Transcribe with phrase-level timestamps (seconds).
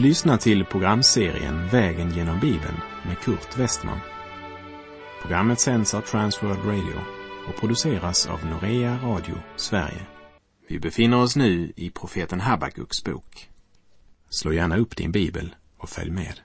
[0.00, 2.76] Du lyssnar till programserien Vägen genom Bibeln
[3.06, 4.00] med Kurt Westman.
[5.22, 7.00] Programmet sänds av Transworld Radio
[7.48, 10.06] och produceras av Norea Radio Sverige.
[10.68, 13.50] Vi befinner oss nu i profeten Habakuks bok.
[14.30, 16.40] Slå gärna upp din bibel och följ med.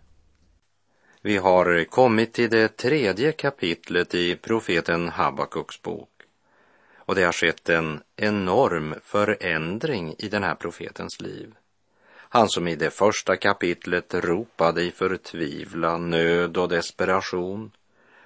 [1.22, 6.09] Vi har kommit till det tredje kapitlet i profeten Habakuks bok.
[6.95, 11.53] Och det har skett en enorm förändring i den här profetens liv.
[12.35, 17.71] Han som i det första kapitlet ropade i förtvivlan, nöd och desperation.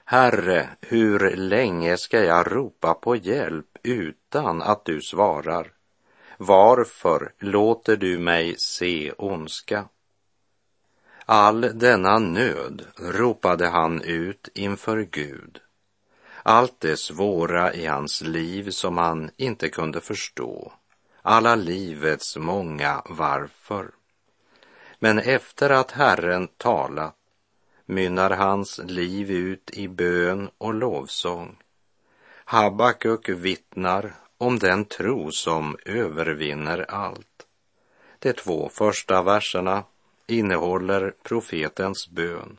[0.05, 5.71] Herre, hur länge ska jag ropa på hjälp utan att du svarar?
[6.37, 9.85] Varför låter du mig se ondska?
[11.25, 15.59] All denna nöd ropade han ut inför Gud.
[16.43, 20.73] Allt det svåra i hans liv som han inte kunde förstå.
[21.21, 23.98] Alla livets många varför.
[24.99, 27.15] Men efter att Herren talat
[27.85, 31.57] mynnar hans liv ut i bön och lovsång.
[32.45, 37.47] Habakuk vittnar om den tro som övervinner allt.
[38.19, 39.83] De två första verserna
[40.27, 42.57] innehåller profetens bön.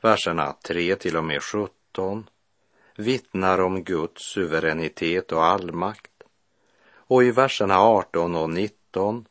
[0.00, 2.30] Verserna 3 till och med 17
[2.96, 6.22] vittnar om Guds suveränitet och allmakt.
[6.94, 9.26] Och i verserna 18 och 19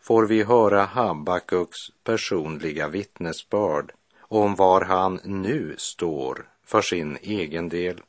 [0.00, 8.00] får vi höra Habakuks personliga vittnesbörd om var han nu står för sin egen del.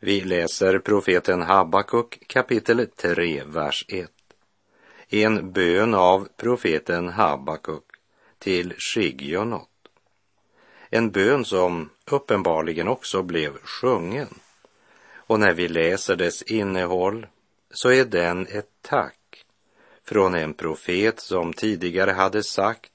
[0.00, 4.10] Vi läser profeten Habakuk kapitel 3, vers 1.
[5.08, 7.84] En bön av profeten Habakuk
[8.38, 9.68] till Shigionot.
[10.90, 14.34] En bön som uppenbarligen också blev sjungen.
[15.14, 17.26] Och när vi läser dess innehåll
[17.70, 19.21] så är den ett tack
[20.04, 22.92] från en profet som tidigare hade sagt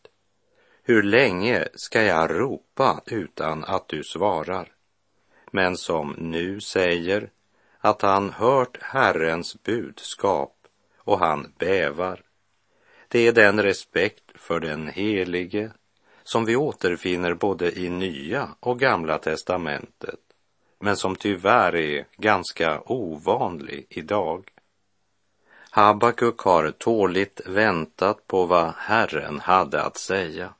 [0.83, 4.71] Hur länge ska jag ropa utan att du svarar?
[5.51, 7.29] Men som nu säger
[7.79, 10.55] att han hört Herrens budskap
[10.97, 12.21] och han bävar.
[13.07, 15.71] Det är den respekt för den helige
[16.23, 20.19] som vi återfinner både i Nya och Gamla testamentet,
[20.79, 24.49] men som tyvärr är ganska ovanlig idag.
[25.71, 30.53] Habakuk har tåligt väntat på vad Herren hade att säga.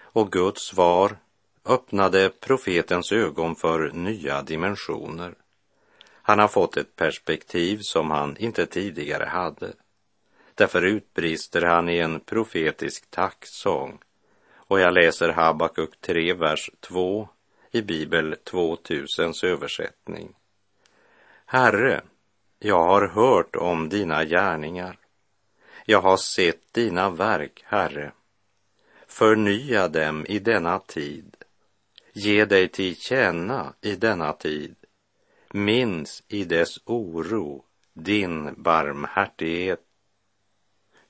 [0.00, 1.16] Och Guds svar
[1.64, 5.34] öppnade profetens ögon för nya dimensioner.
[6.22, 9.72] Han har fått ett perspektiv som han inte tidigare hade.
[10.54, 13.98] Därför utbrister han i en profetisk tacksång.
[14.54, 17.28] Och jag läser Habakuk 3, vers 2
[17.70, 20.34] i Bibel 2000s översättning.
[21.46, 22.02] Herre,
[22.64, 24.98] jag har hört om dina gärningar.
[25.86, 28.12] Jag har sett dina verk, Herre.
[29.06, 31.36] Förnya dem i denna tid.
[32.12, 34.74] Ge dig till känna i denna tid.
[35.52, 39.80] Minns i dess oro din barmhärtighet.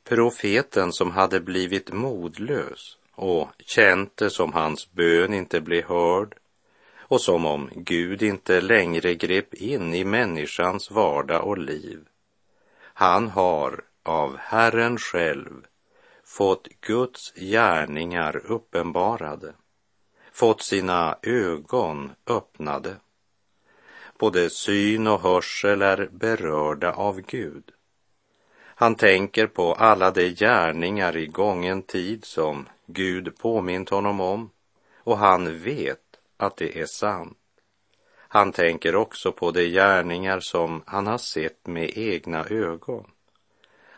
[0.05, 6.35] Profeten som hade blivit modlös och känt det som hans bön inte blev hörd
[7.09, 12.01] och som om Gud inte längre grep in i människans vardag och liv.
[12.83, 15.67] Han har av Herren själv
[16.25, 19.53] fått Guds gärningar uppenbarade,
[20.33, 22.97] fått sina ögon öppnade.
[24.19, 27.71] Både syn och hörsel är berörda av Gud.
[28.77, 34.51] Han tänker på alla de gärningar i gången tid som Gud påmint honom om
[34.97, 36.04] och han vet
[36.37, 37.39] att det är sant.
[38.17, 43.11] Han tänker också på de gärningar som han har sett med egna ögon.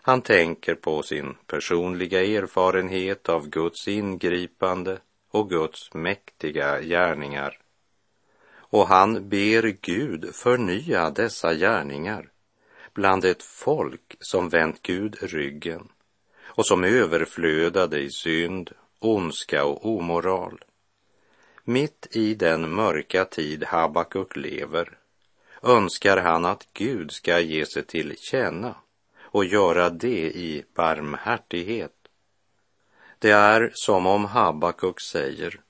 [0.03, 4.99] Han tänker på sin personliga erfarenhet av Guds ingripande
[5.31, 7.59] och Guds mäktiga gärningar.
[8.49, 12.31] Och han ber Gud förnya dessa gärningar
[12.95, 15.89] bland ett folk som vänt Gud ryggen
[16.45, 20.65] och som överflödade i synd, ondska och omoral.
[21.69, 24.99] Mitt i den mörka tid Habakuk lever
[25.63, 28.75] önskar han att Gud ska ge sig till känna
[29.21, 31.93] och göra det i barmhärtighet.
[33.19, 35.61] Det är som om Habakuk säger,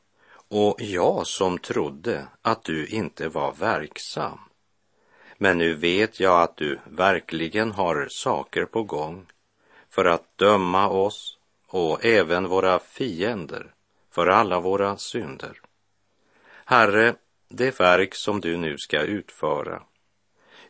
[0.48, 4.38] och jag som trodde att du inte var verksam.
[5.38, 9.26] Men nu vet jag att du verkligen har saker på gång
[9.90, 13.74] för att döma oss och även våra fiender
[14.10, 15.60] för alla våra synder.
[16.68, 17.14] Herre,
[17.48, 19.82] det verk som du nu ska utföra,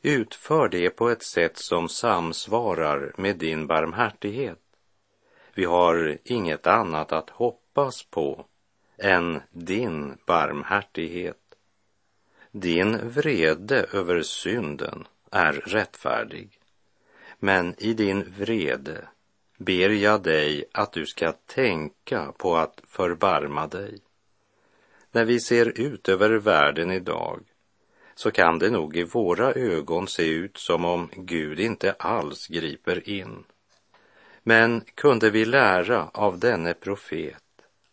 [0.02, 4.62] utför det på ett sätt som samsvarar med din barmhärtighet.
[5.54, 8.46] Vi har inget annat att hoppas på
[8.98, 11.54] än din barmhärtighet.
[12.50, 16.58] Din vrede över synden är rättfärdig.
[17.38, 19.08] Men i din vrede
[19.56, 24.00] ber jag dig att du ska tänka på att förbarma dig.
[25.16, 27.40] När vi ser ut över världen idag
[28.14, 33.08] så kan det nog i våra ögon se ut som om Gud inte alls griper
[33.08, 33.44] in.
[34.42, 37.42] Men kunde vi lära av denne profet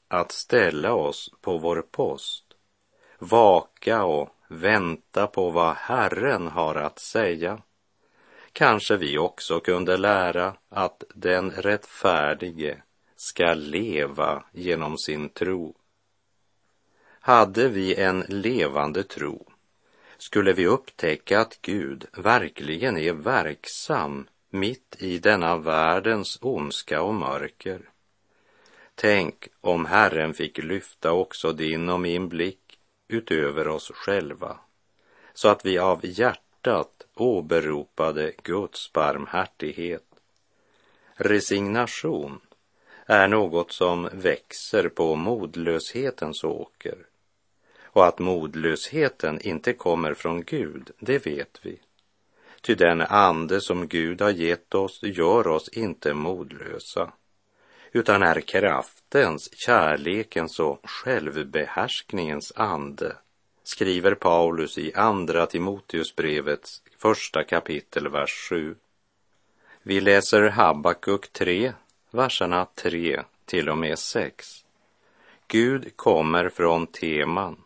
[0.07, 2.45] att ställa oss på vår post,
[3.19, 7.61] vaka och vänta på vad Herren har att säga,
[8.53, 12.77] kanske vi också kunde lära att den rättfärdige
[13.15, 15.75] ska leva genom sin tro.
[17.25, 19.45] Hade vi en levande tro
[20.17, 27.89] skulle vi upptäcka att Gud verkligen är verksam mitt i denna världens ondska och mörker.
[28.95, 34.59] Tänk om Herren fick lyfta också din och min blick utöver oss själva,
[35.33, 40.05] så att vi av hjärtat åberopade Guds barmhärtighet.
[41.15, 42.39] Resignation
[43.05, 47.12] är något som växer på modlöshetens åker.
[47.93, 51.79] Och att modlösheten inte kommer från Gud, det vet vi.
[52.61, 57.11] Ty den ande som Gud har gett oss gör oss inte modlösa,
[57.91, 63.15] utan är kraftens, kärlekens och självbehärskningens ande,
[63.63, 68.75] skriver Paulus i Andra Timoteusbrevets första kapitel, vers 7.
[69.81, 71.73] Vi läser Habakuk 3,
[72.11, 74.65] verserna 3 till och med 6.
[75.47, 77.57] Gud kommer från Teman,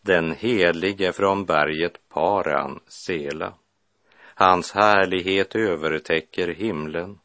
[0.00, 3.54] den helige från berget Paran, Sela.
[4.34, 7.18] Hans härlighet övertäcker himlen,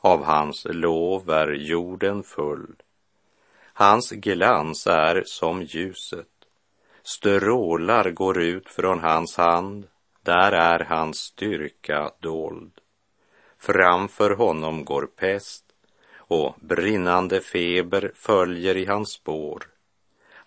[0.00, 2.74] av hans lov är jorden full.
[3.74, 6.28] Hans glans är som ljuset,
[7.02, 9.86] strålar går ut från hans hand,
[10.22, 12.72] där är hans styrka dold.
[13.58, 15.64] Framför honom går pest
[16.16, 19.71] och brinnande feber följer i hans spår.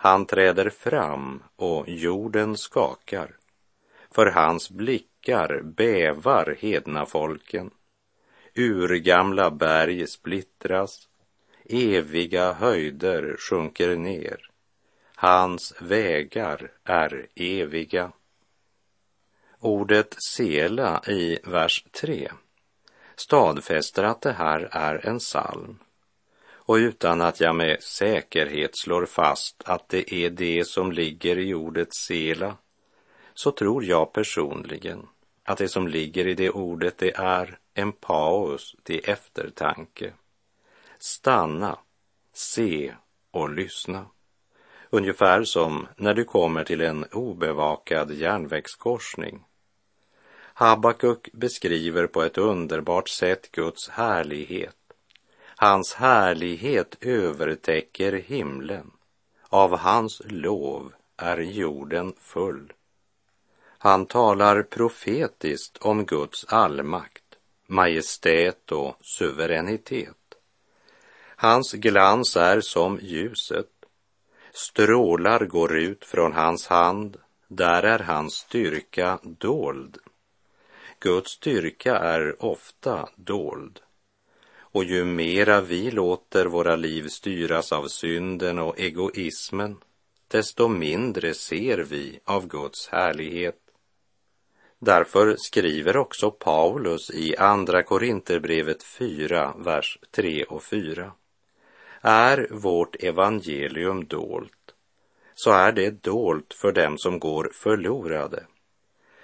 [0.06, 3.36] Han träder fram och jorden skakar.
[4.12, 7.72] För hans blickar bävar hedna folken.
[8.56, 11.08] Urgamla berg splittras,
[11.70, 14.50] eviga höjder sjunker ner.
[15.16, 18.12] Hans vägar är eviga.
[19.60, 22.32] Ordet sela i vers 3
[23.16, 25.80] stadfäster att det här är en psalm
[26.66, 31.54] och utan att jag med säkerhet slår fast att det är det som ligger i
[31.54, 32.58] ordet sela,
[33.34, 35.08] så tror jag personligen
[35.44, 40.14] att det som ligger i det ordet det är en paus till eftertanke.
[41.00, 41.80] Stanna,
[42.34, 42.94] se
[43.32, 44.06] och lyssna.
[44.90, 49.44] Ungefär som när du kommer till en obevakad järnvägskorsning.
[50.54, 54.85] Habakuk beskriver på ett underbart sätt Guds härlighet
[55.58, 58.92] Hans härlighet övertäcker himlen.
[59.50, 62.74] Av hans lov är jorden full.
[63.78, 67.24] Han talar profetiskt om Guds allmakt,
[67.68, 70.36] majestät och suveränitet.
[71.36, 73.70] Hans glans är som ljuset.
[74.54, 79.98] Strålar går ut från hans hand, där är hans styrka dold.
[81.00, 83.80] Guds styrka är ofta dold.
[84.76, 89.78] Och ju mera vi låter våra liv styras av synden och egoismen,
[90.28, 93.60] desto mindre ser vi av Guds härlighet.
[94.80, 101.12] Därför skriver också Paulus i Andra Korinterbrevet 4, vers 3 och 4.
[102.02, 104.74] Är vårt evangelium dolt,
[105.34, 108.44] så är det dolt för dem som går förlorade.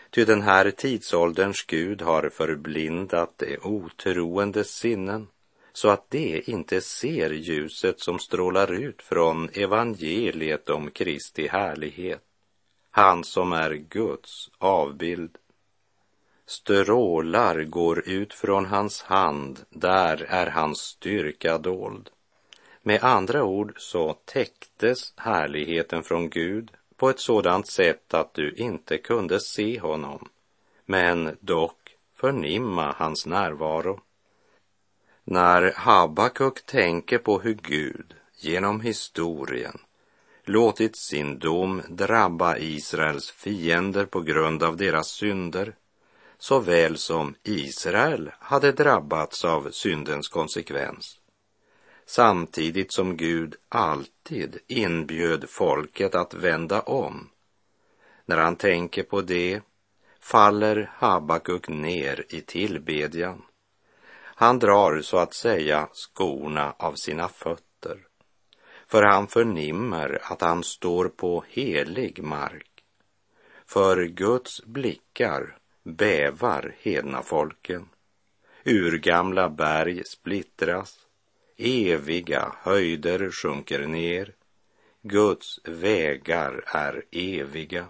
[0.09, 5.27] Ty den här tidsålderns Gud har förblindat de otroendes sinnen
[5.73, 12.23] så att de inte ser ljuset som strålar ut från evangeliet om Kristi härlighet,
[12.91, 15.37] han som är Guds avbild.
[16.45, 22.09] Strålar går ut från hans hand, där är hans styrka dold.
[22.81, 28.97] Med andra ord så täcktes härligheten från Gud på ett sådant sätt att du inte
[28.97, 30.29] kunde se honom,
[30.85, 33.99] men dock förnimma hans närvaro.
[35.23, 39.77] När Habakuk tänker på hur Gud genom historien
[40.43, 45.75] låtit sin dom drabba Israels fiender på grund av deras synder,
[46.37, 51.19] såväl som Israel hade drabbats av syndens konsekvens,
[52.05, 57.29] samtidigt som Gud alltid inbjöd folket att vända om.
[58.25, 59.61] När han tänker på det
[60.19, 63.41] faller Habakuk ner i tillbedjan.
[64.41, 67.99] Han drar så att säga skorna av sina fötter,
[68.87, 72.83] för han förnimmer att han står på helig mark.
[73.65, 77.89] För Guds blickar bävar hedna folken.
[78.65, 80.99] Urgamla berg splittras,
[81.57, 84.33] eviga höjder sjunker ner.
[85.01, 87.85] Guds vägar är eviga.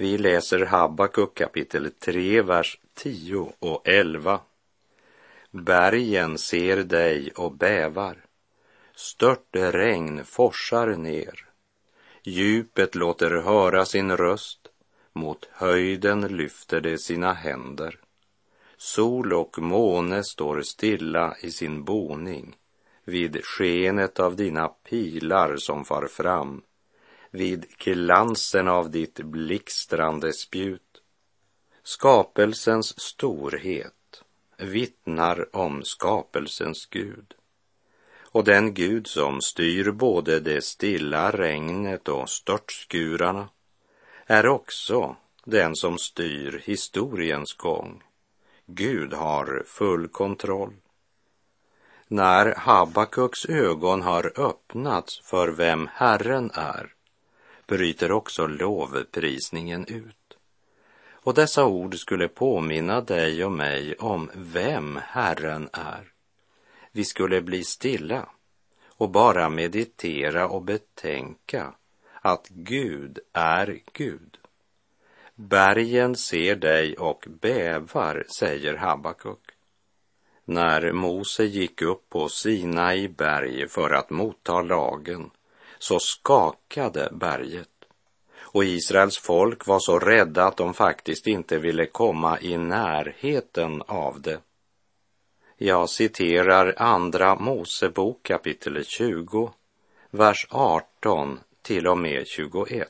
[0.00, 4.40] Vi läser Habakuk kapitel 3, vers 10 och 11.
[5.50, 8.24] Bergen ser dig och bävar.
[8.94, 11.48] Störtregn forsar ner.
[12.22, 14.60] Djupet låter höra sin röst.
[15.12, 17.98] Mot höjden lyfter det sina händer.
[18.76, 22.56] Sol och måne står stilla i sin boning
[23.04, 26.62] vid skenet av dina pilar som far fram
[27.30, 31.02] vid glansen av ditt blixtrande spjut.
[31.82, 34.22] Skapelsens storhet
[34.56, 37.34] vittnar om skapelsens Gud.
[38.22, 43.48] Och den Gud som styr både det stilla regnet och störtskurarna
[44.26, 48.02] är också den som styr historiens gång.
[48.66, 50.74] Gud har full kontroll.
[52.08, 56.94] När Habakuks ögon har öppnats för vem Herren är
[57.70, 60.16] bryter också lovprisningen ut.
[61.12, 66.12] Och dessa ord skulle påminna dig och mig om vem Herren är.
[66.92, 68.28] Vi skulle bli stilla
[68.88, 71.74] och bara meditera och betänka
[72.20, 74.38] att Gud är Gud.
[75.34, 79.50] Bergen ser dig och bävar, säger Habakuk.
[80.44, 85.30] När Mose gick upp på Sinai berg för att motta lagen
[85.82, 87.68] så skakade berget.
[88.38, 94.20] Och Israels folk var så rädda att de faktiskt inte ville komma i närheten av
[94.20, 94.40] det.
[95.56, 99.52] Jag citerar Andra Mosebok kapitel 20,
[100.10, 102.88] vers 18 till och med 21.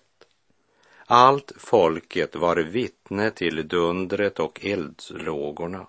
[1.06, 5.87] Allt folket var vittne till dundret och eldslågorna,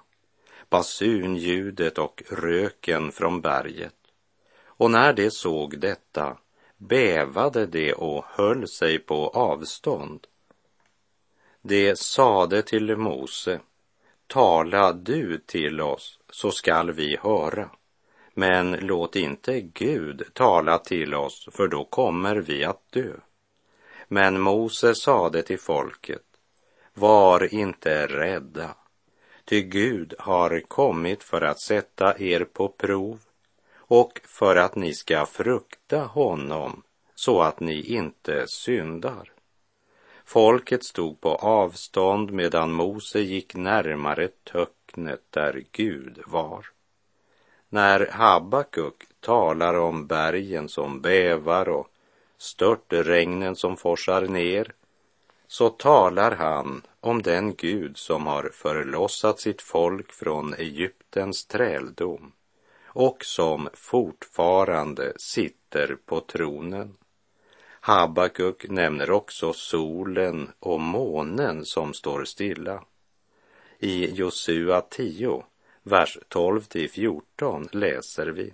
[0.69, 3.95] basunljudet och röken från berget.
[4.65, 6.37] Och när de såg detta
[6.81, 10.27] bävade de och höll sig på avstånd.
[11.61, 13.59] De sade till Mose,
[14.27, 17.69] tala du till oss så skall vi höra.
[18.33, 23.13] Men låt inte Gud tala till oss, för då kommer vi att dö.
[24.07, 26.25] Men Mose sade till folket,
[26.93, 28.75] var inte rädda,
[29.45, 33.19] ty Gud har kommit för att sätta er på prov
[33.91, 36.83] och för att ni ska frukta honom
[37.15, 39.31] så att ni inte syndar.
[40.25, 46.65] Folket stod på avstånd medan Mose gick närmare töcknet där Gud var.
[47.69, 51.87] När Habakuk talar om bergen som bävar och
[52.37, 54.73] störtregnen som forsar ner
[55.47, 62.33] så talar han om den Gud som har förlossat sitt folk från Egyptens träldom
[62.93, 66.97] och som fortfarande sitter på tronen.
[67.83, 72.83] Habakuk nämner också solen och månen som står stilla.
[73.79, 75.43] I Josua 10,
[75.83, 78.53] vers 12 till 14 läser vi.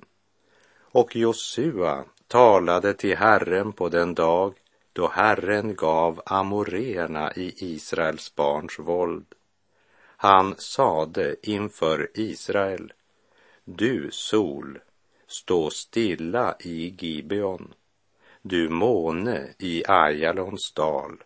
[0.80, 4.54] Och Josua talade till Herren på den dag
[4.94, 9.26] då Herren gav amoreerna i Israels barns våld.
[10.18, 12.94] Han sade inför Israel,
[13.70, 14.80] du sol,
[15.28, 17.74] stå stilla i Gibeon,
[18.42, 21.24] du måne i Ajalons dal.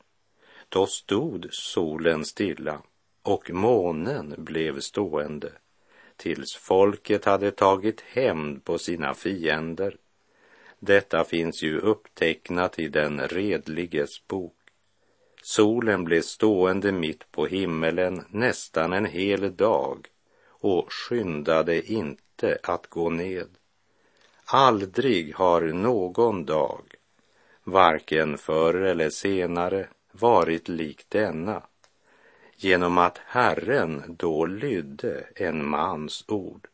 [0.69, 2.81] Då stod solen stilla
[3.23, 5.51] och månen blev stående
[6.15, 9.97] tills folket hade tagit hämnd på sina fiender.
[10.79, 14.57] Detta finns ju upptecknat i den redliges bok.
[15.43, 20.07] Solen blev stående mitt på himmelen nästan en hel dag
[20.61, 23.47] och skyndade inte inte att gå ned.
[24.45, 26.81] Aldrig har någon dag,
[27.63, 31.63] varken förr eller senare, varit lik denna
[32.55, 36.67] genom att Herren då lydde en mans ord,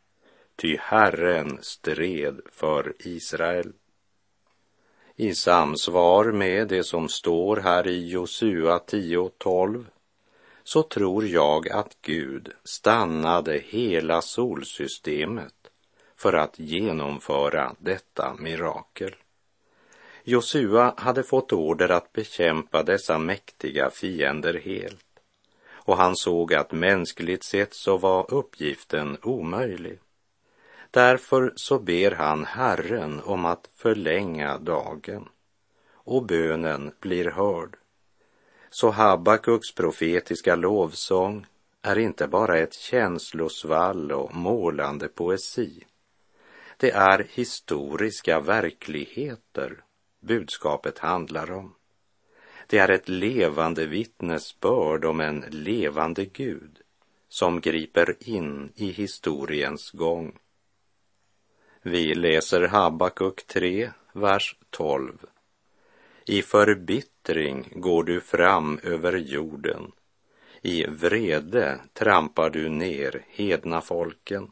[0.56, 3.74] ty Herren stred för Israel.
[5.16, 9.86] I samsvar med det som står här i Josua 10.12
[10.64, 15.57] så tror jag att Gud stannade hela solsystemet
[16.18, 19.16] för att genomföra detta mirakel.
[20.24, 25.08] Josua hade fått order att bekämpa dessa mäktiga fiender helt
[25.88, 30.00] och han såg att mänskligt sett så var uppgiften omöjlig.
[30.92, 35.30] Därför så ber han Herren om att förlänga dagen
[35.94, 37.78] och bönen blir hörd.
[38.70, 41.46] Så Habakuks profetiska lovsång
[41.82, 45.84] är inte bara ett känslosvall och målande poesi.
[46.78, 49.84] Det är historiska verkligheter
[50.20, 51.76] budskapet handlar om.
[52.68, 56.82] Det är ett levande vittnesbörd om en levande Gud
[57.30, 60.40] som griper in i historiens gång.
[61.82, 65.18] Vi läser Habakuk 3, vers 12.
[66.26, 69.92] I förbittring går du fram över jorden.
[70.62, 74.52] I vrede trampar du ner hedna folken.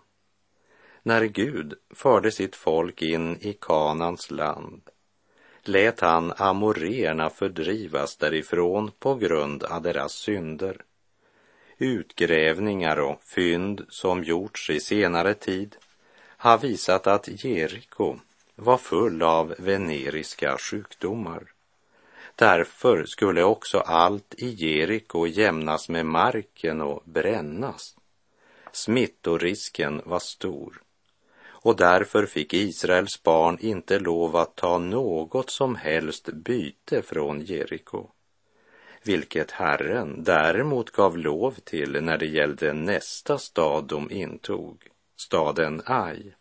[1.07, 4.81] När Gud förde sitt folk in i Kanans land
[5.63, 10.81] lät han amorerna fördrivas därifrån på grund av deras synder.
[11.77, 15.75] Utgrävningar och fynd som gjorts i senare tid
[16.37, 18.19] har visat att Jeriko
[18.55, 21.43] var full av veneriska sjukdomar.
[22.35, 27.95] Därför skulle också allt i Jeriko jämnas med marken och brännas.
[28.71, 30.81] Smittorisken var stor
[31.65, 38.07] och därför fick Israels barn inte lov att ta något som helst byte från Jeriko,
[39.03, 46.33] vilket Herren däremot gav lov till när det gällde nästa stad de intog, staden Ai.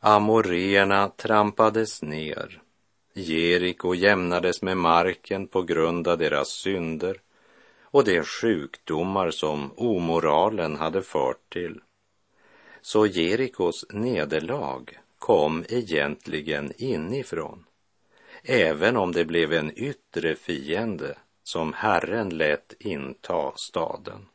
[0.00, 2.62] Amoreerna trampades ner,
[3.14, 7.20] Jeriko jämnades med marken på grund av deras synder
[7.82, 11.80] och de sjukdomar som omoralen hade fört till.
[12.86, 17.64] Så Jerikos nederlag kom egentligen inifrån,
[18.42, 24.26] även om det blev en yttre fiende som Herren lät inta staden.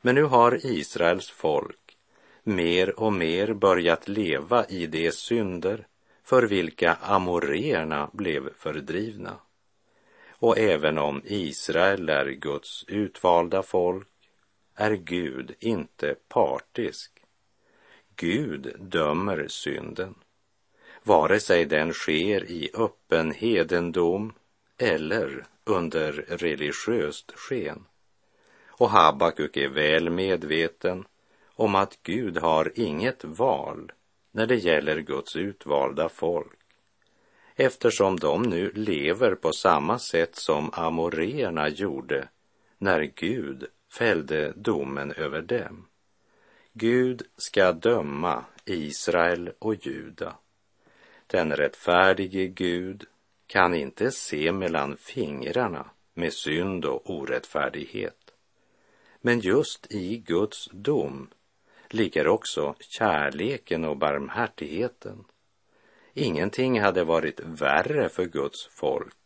[0.00, 1.96] Men nu har Israels folk
[2.42, 5.86] mer och mer börjat leva i de synder
[6.22, 9.36] för vilka amoreerna blev fördrivna.
[10.28, 14.08] Och även om Israel är Guds utvalda folk
[14.74, 17.11] är Gud inte partisk
[18.16, 20.14] Gud dömer synden,
[21.02, 24.32] vare sig den sker i öppen hedendom
[24.78, 27.84] eller under religiöst sken.
[28.66, 31.04] Och Habakuk är väl medveten
[31.54, 33.92] om att Gud har inget val
[34.32, 36.58] när det gäller Guds utvalda folk
[37.56, 42.28] eftersom de nu lever på samma sätt som amoreerna gjorde
[42.78, 45.86] när Gud fällde domen över dem.
[46.74, 50.36] Gud ska döma Israel och Juda.
[51.26, 53.04] Den rättfärdige Gud
[53.46, 58.32] kan inte se mellan fingrarna med synd och orättfärdighet.
[59.20, 61.28] Men just i Guds dom
[61.88, 65.24] ligger också kärleken och barmhärtigheten.
[66.14, 69.16] Ingenting hade varit värre för Guds folk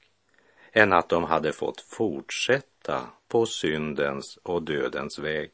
[0.73, 5.51] än att de hade fått fortsätta på syndens och dödens väg.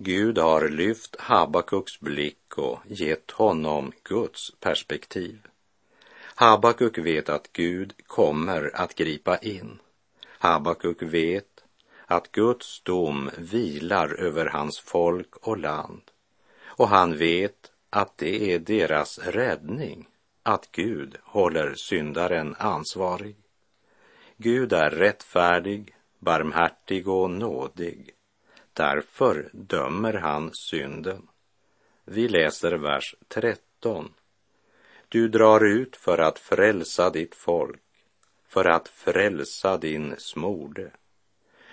[0.00, 5.46] Gud har lyft Habakuks blick och gett honom Guds perspektiv.
[6.34, 9.78] Habakuk vet att Gud kommer att gripa in.
[10.38, 11.64] Habakuk vet
[12.06, 16.02] att Guds dom vilar över hans folk och land.
[16.64, 20.08] Och han vet att det är deras räddning
[20.42, 23.36] att Gud håller syndaren ansvarig.
[24.36, 28.14] Gud är rättfärdig, barmhärtig och nådig.
[28.78, 31.28] Därför dömer han synden.
[32.04, 34.14] Vi läser vers 13.
[35.08, 37.82] Du drar ut för att frälsa ditt folk,
[38.48, 40.90] för att frälsa din smorde.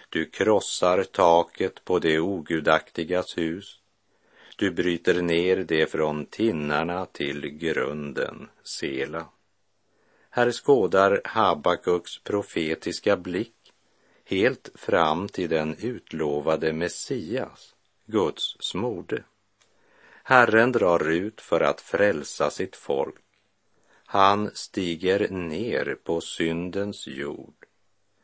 [0.10, 3.80] Du krossar taket på det ogudaktigas hus.
[4.58, 9.26] Du bryter ner det från tinnarna till grunden, Sela.
[10.30, 13.65] Här skådar Habakuks profetiska blick
[14.26, 19.24] helt fram till den utlovade Messias, Guds smorde.
[20.24, 23.16] Herren drar ut för att frälsa sitt folk.
[24.06, 27.66] Han stiger ner på syndens jord,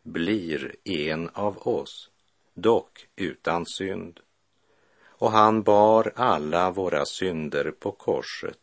[0.03, 2.09] blir en av oss,
[2.53, 4.19] dock utan synd.
[5.03, 8.59] Och han bar alla våra synder på korset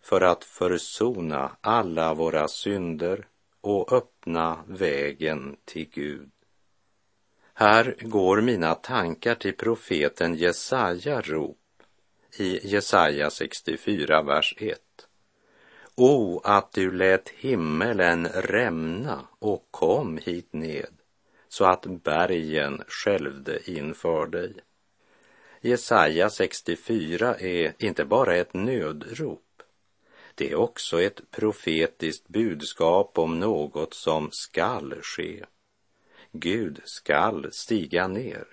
[0.00, 3.26] för att försona alla våra synder
[3.60, 6.30] och öppna vägen till Gud.
[7.60, 11.58] Här går mina tankar till profeten Jesaja rop
[12.38, 14.78] i Jesaja 64, vers 1.
[15.94, 20.94] O, att du lät himmelen rämna och kom hit ned
[21.48, 24.54] så att bergen skälvde inför dig.
[25.60, 29.62] Jesaja 64 är inte bara ett nödrop.
[30.34, 35.44] Det är också ett profetiskt budskap om något som skall ske.
[36.32, 38.46] Gud skall stiga ner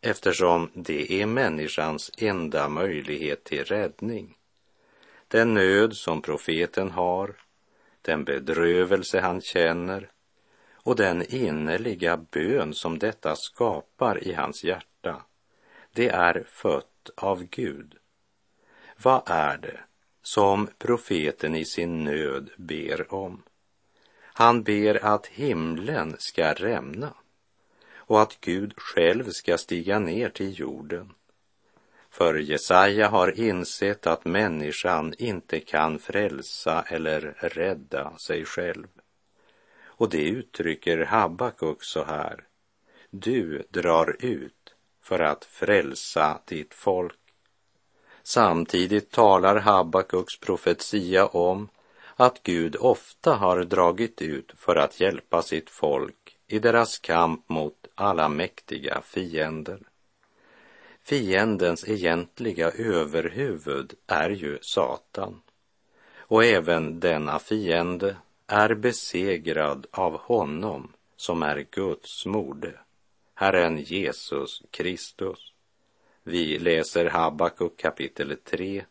[0.00, 4.36] eftersom det är människans enda möjlighet till räddning.
[5.28, 7.36] Den nöd som profeten har,
[8.02, 10.10] den bedrövelse han känner
[10.72, 15.22] och den innerliga bön som detta skapar i hans hjärta,
[15.92, 17.96] det är fött av Gud.
[19.02, 19.80] Vad är det
[20.22, 23.42] som profeten i sin nöd ber om?
[24.22, 27.14] Han ber att himlen ska rämna
[28.10, 31.12] och att Gud själv ska stiga ner till jorden.
[32.10, 38.86] För Jesaja har insett att människan inte kan frälsa eller rädda sig själv.
[39.82, 42.44] Och det uttrycker Habakuk så här.
[43.10, 47.18] Du drar ut för att frälsa ditt folk.
[48.22, 51.68] Samtidigt talar Habakuks profetia om
[52.16, 56.19] att Gud ofta har dragit ut för att hjälpa sitt folk
[56.52, 59.78] i deras kamp mot alla mäktiga fiender.
[61.02, 65.42] Fiendens egentliga överhuvud är ju Satan.
[66.18, 72.80] Och även denna fiende är besegrad av honom som är Guds morde,
[73.34, 75.52] Herren Jesus Kristus.
[76.22, 78.84] Vi läser Habakuk kapitel 3,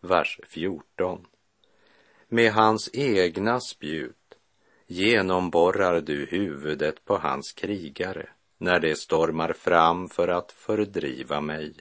[0.00, 1.26] vers 14.
[2.28, 4.16] Med hans egna spjut
[4.94, 8.28] genomborrar du huvudet på hans krigare
[8.58, 11.74] när de stormar fram för att fördriva mig.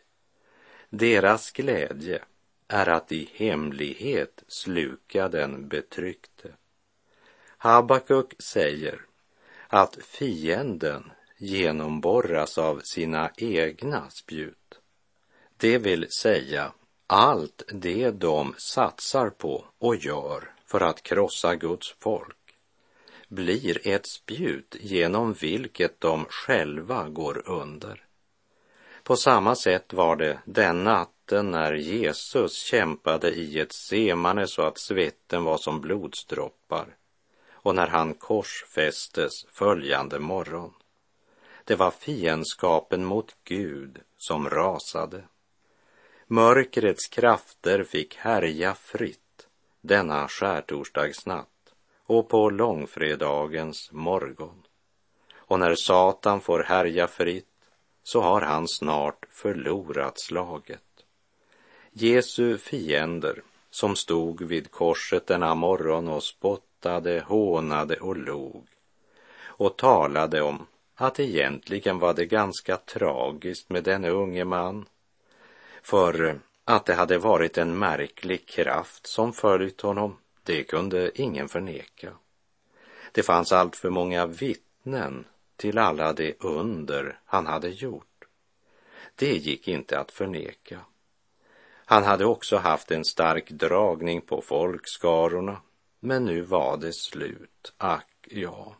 [0.90, 2.24] Deras glädje
[2.68, 6.50] är att i hemlighet sluka den betryckte.
[7.58, 9.02] Habakuk säger
[9.68, 14.80] att fienden genomborras av sina egna spjut.
[15.58, 16.72] Det vill säga
[17.08, 22.43] allt det de satsar på och gör för att krossa Guds folk
[23.34, 28.06] blir ett spjut genom vilket de själva går under.
[29.04, 34.78] På samma sätt var det den natten när Jesus kämpade i ett semane så att
[34.78, 36.96] svetten var som blodsdroppar
[37.52, 40.74] och när han korsfästes följande morgon.
[41.64, 45.24] Det var fiendskapen mot Gud som rasade.
[46.28, 49.48] Mörkrets krafter fick härja fritt
[49.82, 51.53] denna skärtorsdagsnatt
[52.06, 54.64] och på långfredagens morgon.
[55.36, 57.48] Och när Satan får härja fritt
[58.04, 60.84] så har han snart förlorat slaget.
[61.92, 68.68] Jesu fiender som stod vid korset denna morgon och spottade, hånade och log
[69.56, 74.86] och talade om att egentligen var det ganska tragiskt med denne unge man
[75.82, 82.14] för att det hade varit en märklig kraft som följt honom det kunde ingen förneka.
[83.12, 85.26] Det fanns allt för många vittnen
[85.56, 88.26] till alla de under han hade gjort.
[89.16, 90.80] Det gick inte att förneka.
[91.86, 95.62] Han hade också haft en stark dragning på folkskarorna,
[96.00, 98.76] men nu var det slut, ack ja.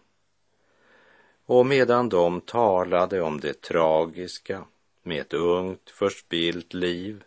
[1.46, 4.66] Och medan de talade om det tragiska
[5.04, 7.24] med ett ungt förspilt liv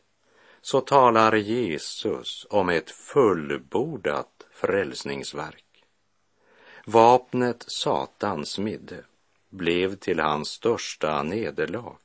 [0.66, 5.84] så talar Jesus om ett fullbordat frälsningsverk.
[6.86, 9.04] Vapnet Satan smidde
[9.50, 11.98] blev till hans största nederlag.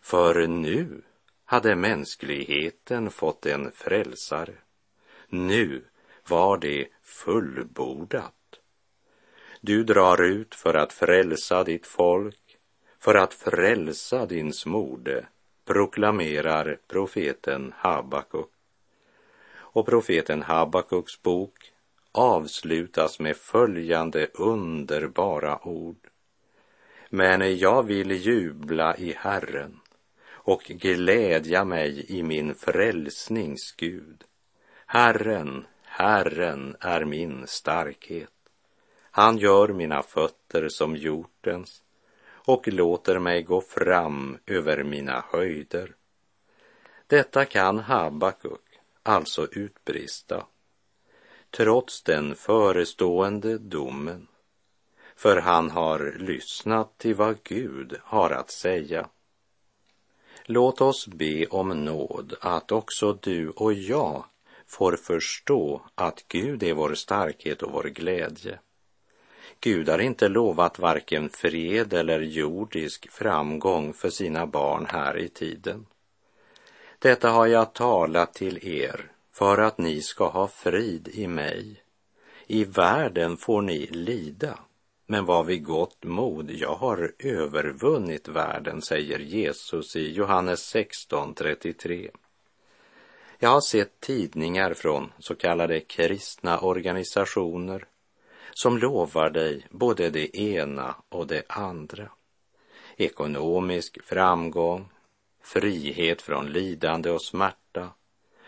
[0.00, 1.02] För nu
[1.44, 4.54] hade mänskligheten fått en frälsare.
[5.28, 5.84] Nu
[6.28, 8.60] var det fullbordat.
[9.60, 12.58] Du drar ut för att frälsa ditt folk,
[12.98, 15.26] för att frälsa din smorde,
[15.70, 18.50] proklamerar profeten Habakuk.
[19.52, 21.72] Och profeten Habakuks bok
[22.12, 26.08] avslutas med följande underbara ord.
[27.10, 29.80] Men jag vill jubla i Herren
[30.28, 34.24] och glädja mig i min frälsnings Gud.
[34.86, 38.34] Herren, Herren är min starkhet.
[39.10, 41.82] Han gör mina fötter som hjortens
[42.44, 45.94] och låter mig gå fram över mina höjder.
[47.06, 48.60] Detta kan Habakuk
[49.02, 50.46] alltså utbrista,
[51.50, 54.28] trots den förestående domen,
[55.16, 59.08] för han har lyssnat till vad Gud har att säga.
[60.44, 64.24] Låt oss be om nåd att också du och jag
[64.66, 68.58] får förstå att Gud är vår starkhet och vår glädje.
[69.62, 75.86] Gud har inte lovat varken fred eller jordisk framgång för sina barn här i tiden.
[76.98, 81.82] Detta har jag talat till er för att ni ska ha frid i mig.
[82.46, 84.58] I världen får ni lida,
[85.06, 92.10] men var vid gott mod, jag har övervunnit världen, säger Jesus i Johannes 16.33.
[93.38, 97.86] Jag har sett tidningar från så kallade kristna organisationer
[98.52, 102.10] som lovar dig både det ena och det andra.
[102.96, 104.88] Ekonomisk framgång,
[105.42, 107.88] frihet från lidande och smärta,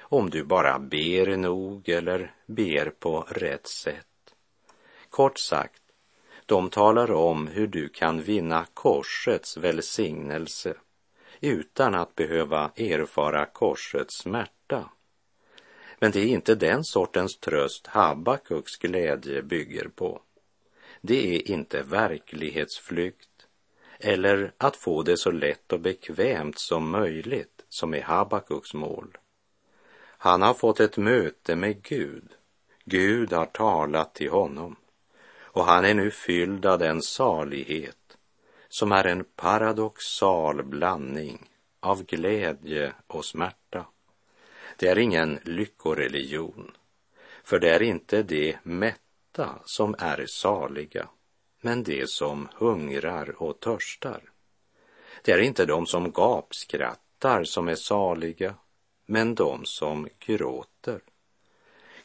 [0.01, 4.07] om du bara ber nog eller ber på rätt sätt.
[5.11, 5.83] Kort sagt,
[6.47, 10.75] de talar om hur du kan vinna korsets välsignelse
[11.41, 14.91] utan att behöva erfara korsets smärta.
[16.03, 20.21] Men det är inte den sortens tröst Habakuks glädje bygger på.
[21.01, 23.47] Det är inte verklighetsflykt
[23.99, 29.19] eller att få det så lätt och bekvämt som möjligt som är Habakuks mål.
[30.19, 32.29] Han har fått ett möte med Gud.
[32.85, 34.77] Gud har talat till honom
[35.41, 38.17] och han är nu fylld av den salighet
[38.69, 43.62] som är en paradoxal blandning av glädje och smärta.
[44.83, 46.71] Det är ingen lyckoreligion,
[47.45, 51.09] för det är inte de mätta som är saliga,
[51.61, 54.23] men de som hungrar och törstar.
[55.23, 58.55] Det är inte de som gapskrattar som är saliga,
[59.07, 61.01] men de som gråter.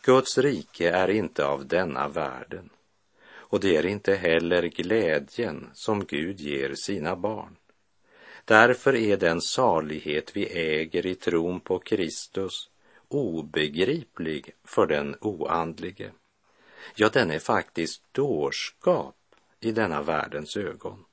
[0.02, 2.70] Guds rike är inte av denna världen
[3.30, 7.57] och det är inte heller glädjen som Gud ger sina barn.
[8.48, 12.70] Därför är den salighet vi äger i tron på Kristus
[13.08, 16.12] obegriplig för den oandlige.
[16.96, 19.16] Ja, den är faktiskt dårskap
[19.60, 21.06] i denna världens ögon,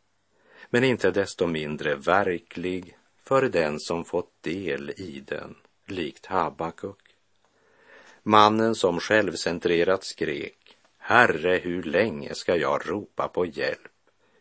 [0.70, 7.16] men inte desto mindre verklig för den som fått del i den, likt Habakuk.
[8.22, 13.92] Mannen som självcentrerat skrek, Herre, hur länge ska jag ropa på hjälp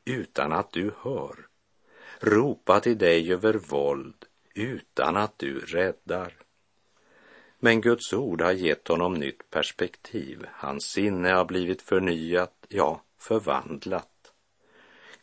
[0.05, 1.52] utan att du hör?
[2.23, 6.33] Ropa till dig över våld utan att du räddar.
[7.59, 10.45] Men Guds ord har gett honom nytt perspektiv.
[10.51, 14.33] Hans sinne har blivit förnyat, ja, förvandlat.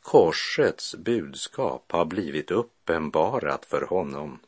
[0.01, 4.39] Korsets budskap har blivit uppenbarat för honom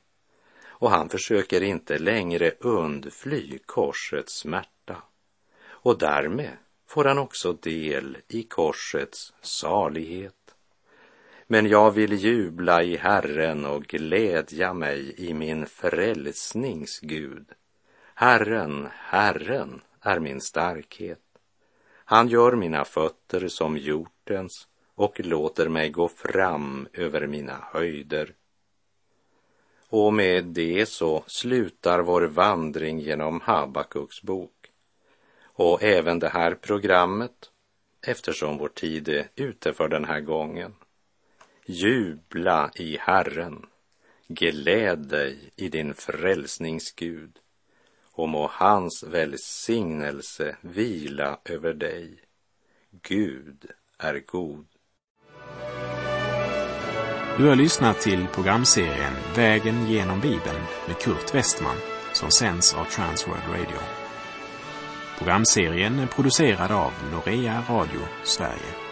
[0.83, 5.03] och han försöker inte längre undfly korsets smärta.
[5.65, 10.42] Och därmed får han också del i korsets salighet.
[11.53, 17.47] Men jag vill jubla i Herren och glädja mig i min frälsnings Gud.
[18.15, 21.21] Herren, Herren är min starkhet.
[22.05, 28.35] Han gör mina fötter som hjortens och låter mig gå fram över mina höjder.
[29.89, 34.71] Och med det så slutar vår vandring genom Habakuks bok
[35.43, 37.51] och även det här programmet
[38.07, 40.75] eftersom vår tid är ute för den här gången.
[41.67, 43.67] Jubla i Herren,
[44.29, 47.39] gläd dig i din frälsningsgud
[48.13, 52.21] och må hans välsignelse vila över dig.
[52.91, 53.67] Gud
[53.99, 54.67] är god.
[57.39, 61.77] Du har lyssnat till programserien Vägen genom Bibeln med Kurt Westman
[62.13, 63.79] som sänds av Transworld Radio.
[65.19, 68.92] Programserien är producerad av Norea Radio Sverige.